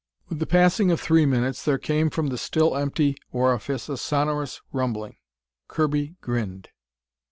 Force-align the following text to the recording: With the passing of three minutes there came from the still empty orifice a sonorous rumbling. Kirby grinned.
With 0.29 0.39
the 0.39 0.47
passing 0.47 0.89
of 0.89 0.99
three 0.99 1.27
minutes 1.27 1.63
there 1.63 1.77
came 1.77 2.09
from 2.09 2.29
the 2.29 2.37
still 2.39 2.75
empty 2.75 3.17
orifice 3.31 3.87
a 3.87 3.97
sonorous 3.97 4.59
rumbling. 4.71 5.17
Kirby 5.67 6.15
grinned. 6.21 6.69